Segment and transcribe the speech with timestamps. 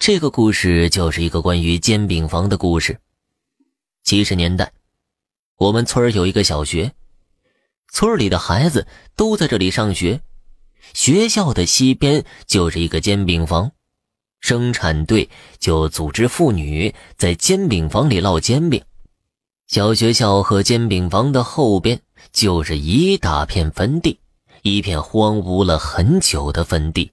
[0.00, 2.98] 这个故事就是一个关于煎饼房的故事。
[4.02, 4.72] 七十年代，
[5.58, 6.90] 我们村有一个小学，
[7.92, 10.22] 村里的孩子都在这里上学。
[10.94, 13.72] 学校的西边就是一个煎饼房，
[14.40, 15.28] 生产队
[15.58, 18.82] 就组织妇女在煎饼房里烙煎饼。
[19.66, 22.00] 小学校和煎饼房的后边
[22.32, 24.18] 就是一大片坟地，
[24.62, 27.12] 一片荒芜了很久的坟地。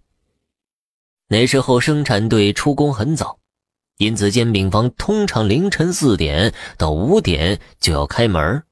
[1.29, 3.39] 那时候生产队出工很早，
[3.97, 8.63] 因此煎饼房通常凌晨四点到五点就要开门。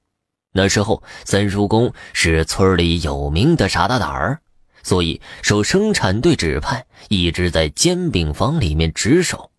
[0.54, 4.40] 那时候三叔公是村里有名的傻大胆儿，
[4.84, 9.52] 所以受生产队指派，一直在煎饼房里面值守。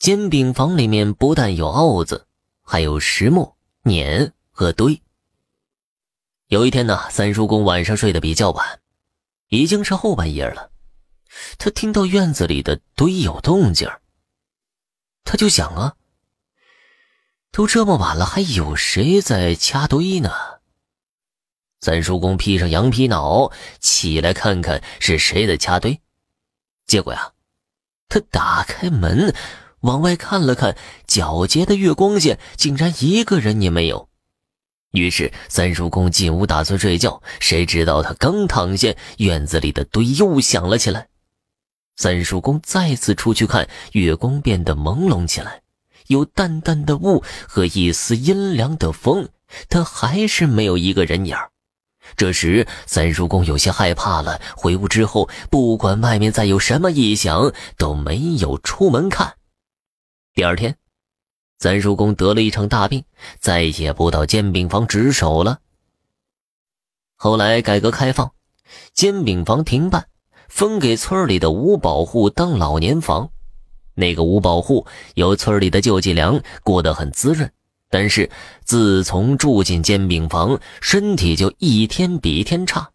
[0.00, 2.26] 煎饼房里面不但有鏊子，
[2.64, 5.00] 还有石磨、碾和堆。
[6.48, 8.80] 有一天呢，三叔公晚上睡得比较晚，
[9.48, 10.71] 已经是后半夜了。
[11.58, 13.88] 他听到院子里的堆有动静
[15.24, 15.94] 他就想啊，
[17.50, 20.30] 都这么晚了，还有谁在掐堆呢？
[21.80, 26.00] 三叔公披上羊皮袄起来看看是谁在掐堆，
[26.86, 27.32] 结果呀，
[28.08, 29.34] 他打开门
[29.80, 30.76] 往外看了看，
[31.08, 34.08] 皎洁的月光下竟然一个人也没有。
[34.92, 41.08] 于是三叔公进屋打算睡觉，谁知道他刚躺下，院子里的堆又响了起来。
[42.02, 45.62] 三叔公再次出去看，月光变得朦胧起来，
[46.08, 49.28] 有淡淡的雾和一丝阴凉的风，
[49.68, 51.36] 他还是没有一个人影
[52.16, 54.40] 这时，三叔公有些害怕了。
[54.56, 59.36] 回屋之后，不管外面再有什么异响，都没有出门看。
[60.34, 60.76] 第二天，
[61.60, 63.04] 三叔公得了一场大病，
[63.38, 65.60] 再也不到煎饼房值守了。
[67.14, 68.32] 后来改革开放，
[68.92, 70.08] 煎饼房停办。
[70.54, 73.30] 分给村里的五保户当老年房，
[73.94, 77.50] 那个五保户有村里的救济粮，过得很滋润。
[77.88, 78.30] 但是
[78.62, 82.90] 自从住进煎饼房，身体就一天比一天差，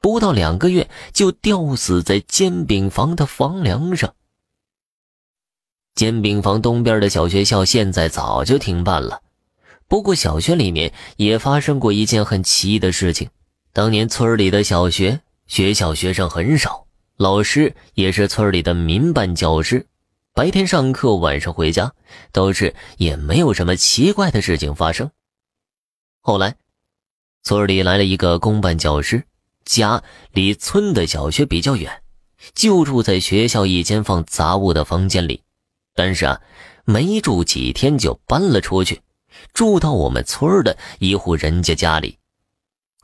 [0.00, 4.14] 不到两个月就吊死在煎饼房的房梁上。
[5.94, 9.20] 煎饼房东边的小学校现在早就停办了，
[9.86, 13.28] 不过小学里面也发生过一件很奇异的事情：
[13.74, 16.85] 当年村里的小学学校学生很少。
[17.16, 19.86] 老师也是村里的民办教师，
[20.34, 21.94] 白天上课，晚上回家，
[22.30, 25.10] 倒是也没有什么奇怪的事情发生。
[26.20, 26.56] 后来，
[27.42, 29.24] 村里来了一个公办教师，
[29.64, 32.02] 家离村的小学比较远，
[32.54, 35.42] 就住在学校一间放杂物的房间里。
[35.94, 36.42] 但是啊，
[36.84, 39.00] 没住几天就搬了出去，
[39.54, 42.18] 住到我们村的一户人家家里。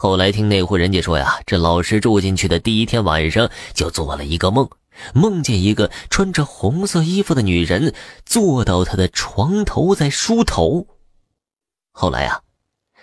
[0.03, 4.69] 后来听那户人家说呀，这老师住进去的第一天晚上就做了一个梦，
[5.15, 7.95] 梦见一个穿着红色衣服的女人
[8.27, 10.89] 坐到他的床头在梳头。
[11.93, 12.41] 后来啊，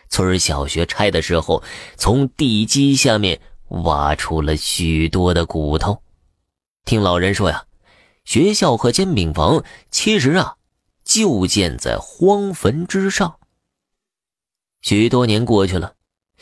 [0.10, 1.64] 村小学拆的时候，
[1.96, 3.40] 从地基下面
[3.70, 6.02] 挖出了许多的骨头。
[6.84, 7.64] 听老人说呀，
[8.26, 10.58] 学校和煎饼房其实啊
[11.06, 13.38] 就建在荒坟之上。
[14.82, 15.94] 许多年过去了。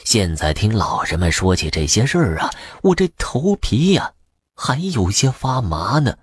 [0.04, 2.50] 现在听老人们说起这些事儿啊，
[2.84, 4.14] 我这头皮呀
[4.56, 6.18] 还有些发麻呢。